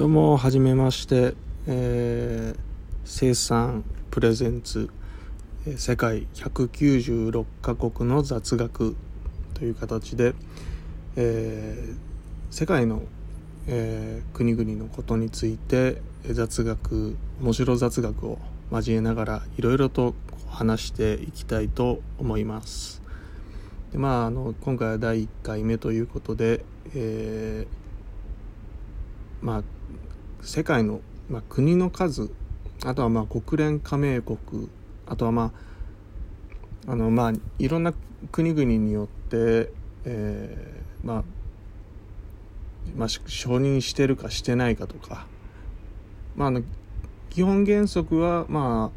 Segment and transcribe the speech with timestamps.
[0.00, 1.34] どうもはじめまして、
[1.66, 2.60] えー
[3.04, 4.88] 生産プレゼンツ
[5.76, 8.96] 世界196カ国の雑学
[9.52, 10.32] という形で、
[11.16, 11.96] えー
[12.50, 13.02] 世界の、
[13.66, 18.38] えー国々のことについて雑学面白雑学を
[18.72, 20.14] 交えながらいろいろと
[20.48, 23.02] 話していきたいと思います。
[23.92, 26.64] でまあ、あの今回は第1回目ということで、
[26.94, 27.79] えー
[29.42, 29.62] まあ、
[30.42, 32.30] 世界の、まあ、国の数
[32.84, 34.68] あとはまあ国連加盟国
[35.06, 35.52] あとはま
[36.86, 37.92] ああのまあいろんな
[38.32, 39.70] 国々によって、
[40.04, 41.24] えーまあ
[42.96, 43.20] まあ、承
[43.56, 45.26] 認してるかしてないかとか、
[46.36, 46.62] まあ、あの
[47.28, 48.90] 基本原則は、ま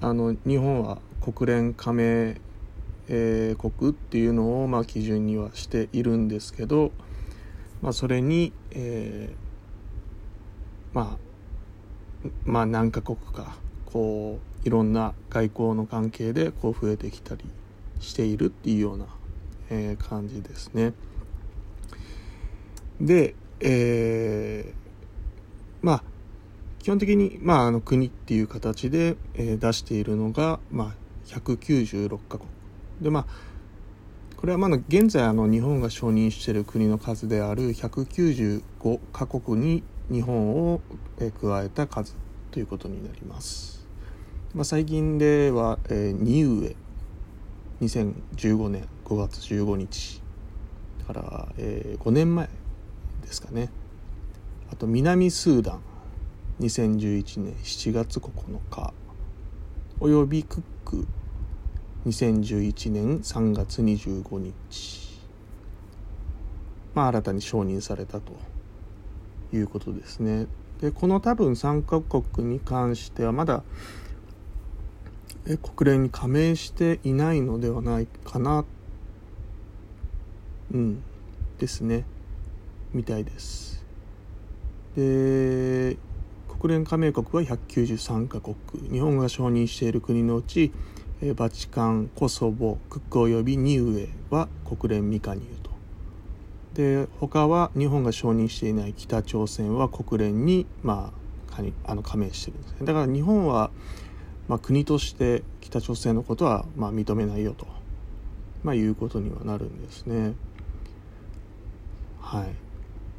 [0.00, 2.40] あ、あの日本は国連加盟、
[3.08, 6.90] えー国っていうのを、まあ、基準にはしているんですけど、
[7.82, 9.43] まあ、それに、えー
[10.94, 11.18] ま
[12.24, 17.44] あまあ何カ国かこういろんな外交の関係でこう増えてきたり
[18.00, 19.06] しているっていうような、
[19.70, 20.94] えー感じですね。
[23.00, 24.84] で、えー
[25.84, 26.04] まあ
[26.78, 30.94] 基本的に、まあ、あの国っていう形で、えー出しているのが、まあ、
[31.26, 32.48] 196カ国
[33.00, 33.26] でまあ
[34.36, 40.80] これはまだ現在あの日本が承認している国の数である195カ国に日本を
[41.40, 42.14] 加えた数
[42.50, 43.86] ということになります、
[44.54, 46.76] まあ、最近では、えー、ニウエ
[47.80, 50.22] 2015年5月15日
[51.06, 52.48] だから、えー5年前
[53.22, 53.70] ですかね。
[54.70, 55.80] あと南スーダン
[56.60, 58.30] 2011年7月9
[58.70, 58.92] 日
[60.00, 61.06] およびクック
[62.06, 65.20] 2011年3月25日。
[66.94, 68.32] まあ新たに承認されたと。
[69.56, 70.46] いうことですね。
[70.80, 73.62] でこの多分3カ国に関してはまだ
[75.44, 78.64] 国連に加盟していないのではないかな。
[80.72, 81.02] うん。
[81.58, 82.04] ですね。
[82.92, 83.84] みたいです。
[84.96, 85.96] で
[86.48, 88.56] 国連加盟国は193カ国。
[88.90, 90.72] 日本が承認している国のうち
[91.36, 95.42] バチカンコソボクックおよびニウエは国連未加入
[96.74, 101.12] で他は日本が承認していない北朝鮮は国連に、ま
[101.50, 102.86] あ、加あの加盟してるんですね。
[102.86, 103.70] だから日本は、
[104.48, 107.66] まあ、国として北朝鮮のことは、まあ、認めないよと、
[108.64, 110.34] まあ、いうことにはなるんですね。
[112.20, 112.64] はい。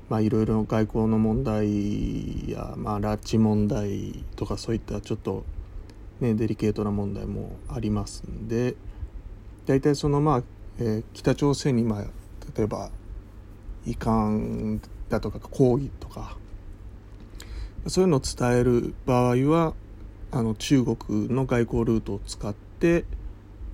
[0.10, 5.46] まあいろいろ外交の問題や、まあ、拉致問題とかそういったちょっと
[6.20, 8.76] ねデリケートな問題もありますんで
[9.66, 10.44] 大体そのまあ、
[10.78, 12.04] えー北朝鮮にまあ
[12.56, 12.92] 例えば
[13.86, 14.80] 遺憾
[15.10, 16.38] だとか抗議とか
[17.88, 19.74] そういうのを伝える場合は
[20.32, 20.98] あの中国
[21.30, 23.06] の外交ルートを使って、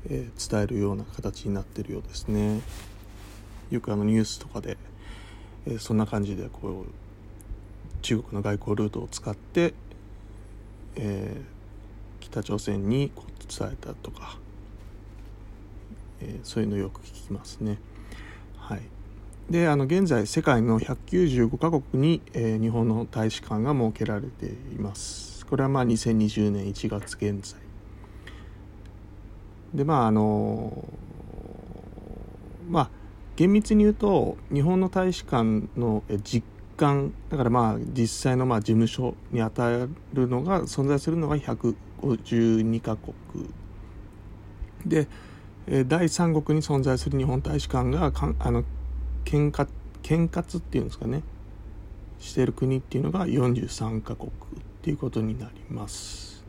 [0.10, 2.62] えー伝えるような形になってるようですね
[3.70, 4.78] よくあのニュースとかで、
[5.66, 6.92] えーそんな感じでこう
[8.02, 9.74] 中国の外交ルートを使って、
[10.96, 11.62] えー
[12.20, 14.38] 北朝鮮にこう伝えたとか、
[16.22, 17.80] えーそういうのよく聞きますね。
[18.58, 18.82] はい、
[19.52, 25.46] であの現在世界の195カ国に、えー日本の大使館が設けられています。
[25.46, 27.60] これはまあ2020年1月現在。
[29.74, 30.88] でまああの
[32.70, 32.90] まあ
[33.36, 36.46] 厳密に言うと日本の大使館の実
[36.78, 43.14] 感だからまあ実際のまあ事務所に与えるのが存在するのが152カ国
[44.86, 45.10] で
[45.88, 48.64] 第三国に存在する日本大使館がかんあの
[49.26, 49.68] 兼轄
[50.02, 51.24] 兼轄っていうんですかね
[52.20, 54.34] している国っていうのが43カ国っ
[54.82, 56.44] ていうことになります。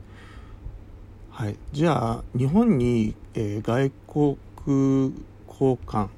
[1.30, 5.14] はい、じゃあ日本に、えー外国
[5.48, 6.08] 交換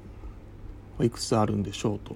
[0.97, 2.15] はいくつあるんでしょうと、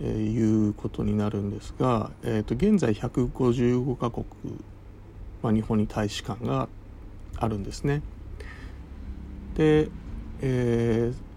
[0.00, 4.26] えーいうことになるんですが、えー、と現在155カ国、
[5.42, 6.68] まあ、日本に大使館が
[7.38, 8.02] あるんですね。
[9.54, 9.88] で、
[10.42, 11.31] えー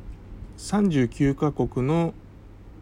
[0.58, 2.14] 39カ国の、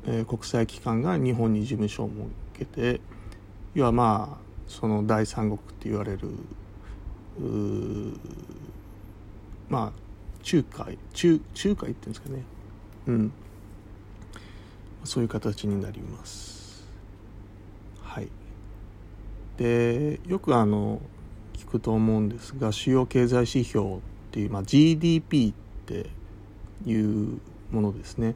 [0.06, 2.20] えー国際機関が日本に事務所を設
[2.54, 3.00] けて
[3.74, 6.30] 要はまあその第三国って言われる
[9.70, 10.04] まあ
[10.46, 12.44] 仲介仲仲介っていうんですかね。
[13.08, 13.32] うん。
[15.04, 16.86] そういう形になります。
[18.02, 18.28] はい。
[19.58, 21.02] でよくあの
[21.54, 24.00] 聞くと思うんですが主要経済指標っ
[24.32, 25.54] ていう、まあ、GDP っ
[25.86, 26.10] て
[26.86, 27.40] いう
[27.74, 28.36] ものですね。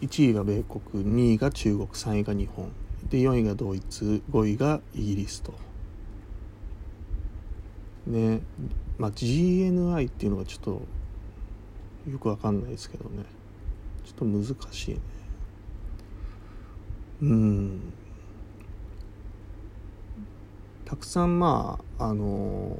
[0.00, 2.70] 1位が米国2位が中国3位が日本。
[3.10, 5.52] で4位がドイツ5位がイギリスと。
[8.06, 8.40] ね
[8.96, 10.82] まあ GNI っていうのがちょっと
[12.10, 13.24] よくわかんないですけどね。
[14.04, 15.00] ちょっと難しいね。
[17.22, 17.80] うん。
[20.84, 22.76] たくさんまああの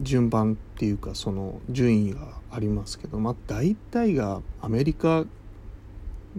[0.00, 5.26] 順番っていうかその順位がありますけどまあ大体がアメリカ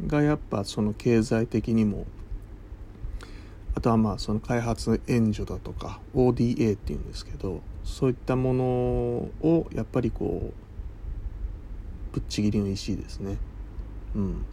[0.08, 2.06] がやっぱその経済的にも
[3.75, 13.38] あとはまあその開発援助だとか ODA っていうんですけどそういったものをやっぱりこうぶっちぎりの石ですね。
[14.16, 14.46] うん。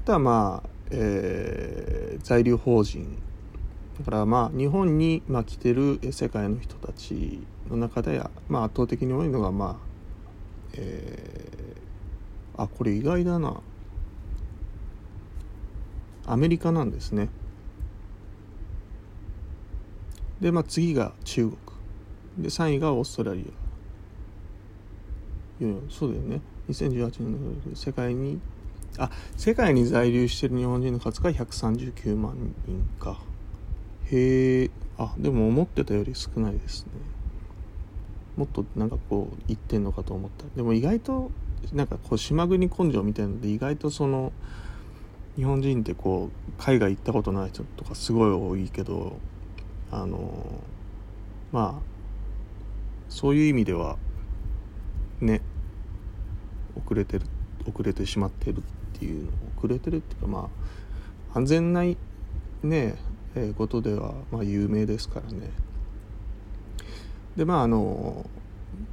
[0.00, 3.18] あとはまあ、えー、在留邦人
[3.98, 9.76] だからまあ日本にまあ来てる世界の人たちの中で、まあ、圧倒的に多いのがまあ、
[10.74, 13.60] えー、あこれ意外だな。
[16.26, 17.28] アメリカなんですね。
[20.40, 21.58] でまあ次が中国。
[22.38, 23.68] で3位がオーストラリア。
[25.90, 26.40] そうだよね。
[26.68, 27.32] 2018年
[27.70, 28.40] の世界に
[28.98, 32.36] あ世界に在留してる日本人の数が139万
[32.66, 33.20] 人か。
[34.10, 36.92] へえあでも思ってたより少ないですね。
[38.36, 40.44] もっとなんかこう言ってんのかと思った。
[40.56, 41.30] でも意外と
[41.72, 44.32] なんかこう島国根性みたいなので意外とその
[45.36, 49.18] 日本人ってこう海外行ったことない人とかすごい多いけど
[49.90, 50.62] あの
[51.52, 51.82] まあ
[53.08, 53.96] そういう意味では
[55.20, 55.40] ね
[56.76, 57.26] 遅れてる
[57.66, 60.50] 遅れてしまってるっていう遅れてるっていうかま
[61.34, 61.96] あ安全ない
[62.62, 62.96] ね
[63.38, 65.50] えことでは、まあ、有名ですからね。
[67.36, 68.28] でまああの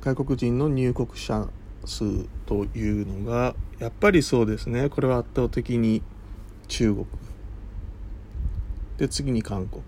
[0.01, 1.47] 外国人の入国者
[1.85, 4.89] 数というのがやっぱりそうですね。
[4.89, 6.01] これは圧倒的に
[6.67, 7.05] 中国。
[8.97, 9.81] で次に韓国。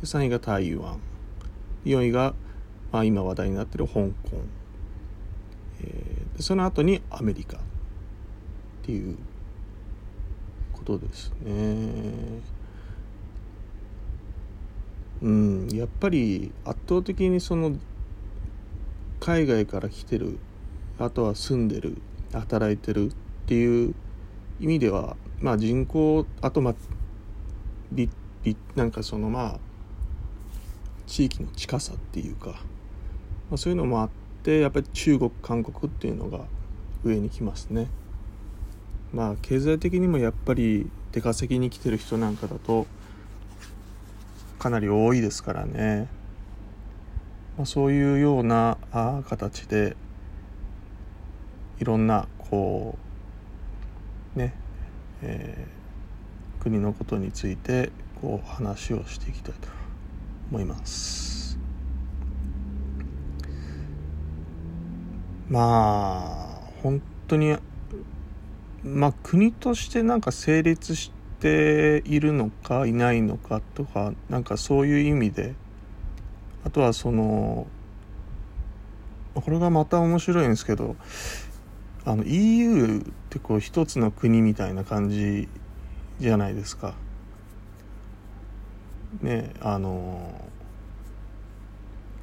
[0.00, 0.98] で3位が台湾。
[1.84, 2.34] 4位が、
[2.92, 4.12] まあ、今話題になってる香港、
[5.82, 7.60] えー、でその後にアメリカっ
[8.82, 9.16] ていう
[10.72, 12.59] ことですね。
[15.22, 17.76] うんやっぱり圧倒的にその
[19.20, 20.38] 海外から来てる
[20.98, 21.98] あとは住んでる
[22.32, 23.14] 働いてるっ
[23.46, 23.94] ていう
[24.60, 26.74] 意味ではまあ人口あとまあ
[28.76, 29.58] なんかそのまあ
[31.06, 34.10] 地域の近さっていうか、まあ、そういうのもあっ
[34.42, 36.44] てやっぱり中国韓国っていうのが
[37.02, 37.88] 上に来ますね。
[39.12, 42.86] まあ経済的にもやっぱり出稼ぎに来てる人なんかだと
[44.60, 46.06] かなり多いですからね、
[47.56, 49.96] まあ、そういうようなあ形で
[51.80, 52.98] いろんなこ
[54.36, 54.54] うね、
[55.22, 57.90] えー、国のことについて
[58.20, 59.68] こう話をしていきたいと
[60.50, 61.58] 思います。
[65.48, 67.56] まあ本当に
[68.84, 75.54] まあ国としてなんか成立しているのかいないのかとかなんかそういう意味で。
[76.64, 77.66] あとはその
[79.34, 80.96] これがまた面白いんですけど
[82.04, 85.48] あの EU ってこう一つの国みたいな感じ
[86.18, 86.94] じゃないですか。
[89.22, 90.48] ねあの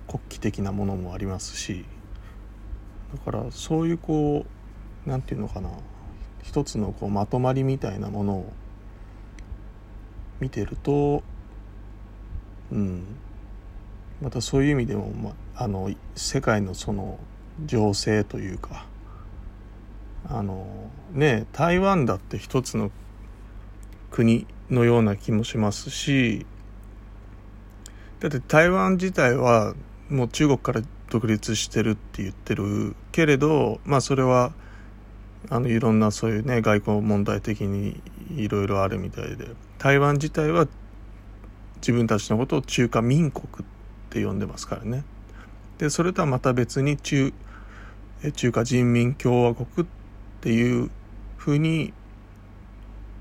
[0.08, 1.86] 国旗的なものもありますし。
[3.13, 4.46] だからそういうこ
[5.06, 5.70] う何て言うのかな。
[6.44, 8.53] 一つのこうまとまりみたいなものを
[10.39, 11.24] 見てると
[12.72, 13.03] うん。
[14.22, 17.20] またそういう意味でも、まあの世界のその
[17.65, 18.86] 情勢というか
[20.29, 20.67] あの
[21.12, 22.91] ね台湾だって一つの
[24.12, 26.46] 国のような気もしますし
[28.20, 29.74] だって台湾自体は
[30.10, 34.53] もう中国から独立してるって言ってるけれどまあそれは
[35.50, 38.01] あのいろんなそういうね外交問題的に
[38.36, 39.48] いろいろあるみたいで。
[39.77, 40.67] 台湾自体は
[41.77, 43.65] 自分たちのことを中華民国っ
[44.10, 45.03] て呼んでますからね
[45.77, 47.34] でそれとはまた別に中
[48.36, 49.89] 中華人民共和国っ
[50.41, 50.89] ていう
[51.38, 51.93] ふうに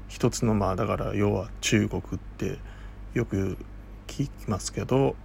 [0.08, 2.58] 一つのまあだから要は中国って
[3.12, 3.58] よく
[4.06, 5.16] 聞きますけど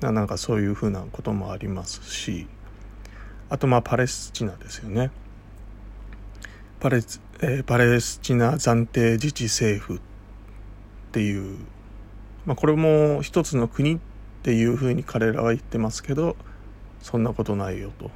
[0.00, 2.46] なんかそういうふうなこともありますし
[3.48, 5.10] あとまあパレスチナですよね。
[6.80, 10.00] パレ,、えー、パレスチナ暫定自治政府
[11.16, 11.56] っていう、
[12.44, 13.98] まあ、これも一つの国っ
[14.42, 16.36] ていうふうに彼らは言ってますけど
[17.00, 18.10] そんなことないよと。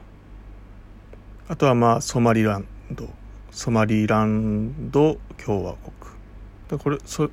[1.48, 3.08] あとはまあソマリランド。
[3.52, 5.94] ソマリランド共和国。
[6.68, 7.32] だこれそだ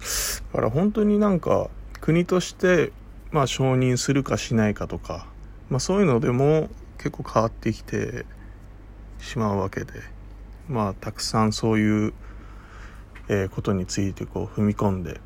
[0.54, 1.70] から本当になんか
[2.00, 2.94] 国として
[3.32, 5.28] まあ承認するかしないかとか、
[5.70, 8.26] まあ、そういうのでも結構変わってきて
[9.20, 9.92] しまうわけで。
[10.70, 12.14] まあたくさんそういう、
[13.28, 15.20] えー、ことについてこう踏み込んで、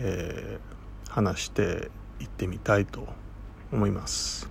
[0.00, 1.90] えー、話して
[2.20, 3.06] いってみたいと
[3.72, 4.48] 思います。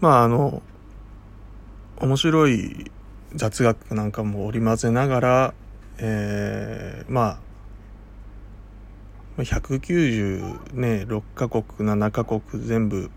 [0.00, 0.62] まああの
[1.98, 2.90] 面白い
[3.34, 5.54] 雑学なんかも織り交ぜながら、
[5.98, 7.38] えー、ま
[9.38, 13.10] あ190ね6カ国7カ国全部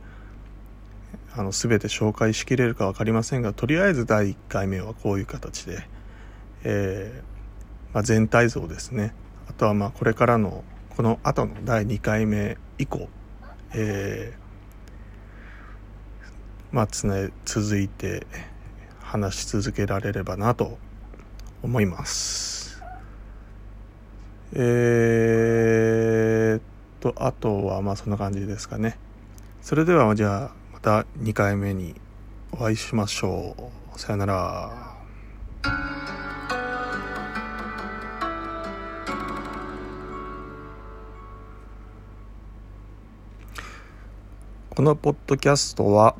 [1.36, 5.88] あの全て紹介しきれるか分かりませんがとりあえず第1回目はこういう形で、
[6.64, 9.16] えーまあ、全体像ですね
[9.48, 10.64] あとはまあこれからの
[10.96, 13.08] この後の第2回目以降、
[13.74, 18.28] えー、まあつね続いて
[19.02, 20.78] 話し続けられればなと
[21.62, 22.82] 思います
[24.54, 26.62] えー、っ
[27.00, 28.98] とあとはまあそんな感じですかね
[29.62, 31.96] それではじゃあまた2回目に
[32.52, 34.00] お会いしましょう。
[34.00, 34.93] さよなら。
[44.76, 46.16] このポッドキャストは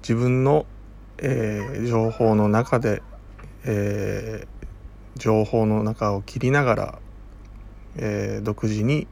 [0.00, 0.66] 自分の、
[1.18, 3.04] えー、情報の中で、
[3.64, 6.98] えー、情報の中を切りながら、
[7.94, 9.06] えー、独自に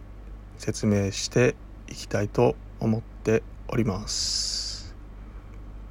[0.59, 1.55] 説明して
[1.89, 4.70] いきたいと思っております。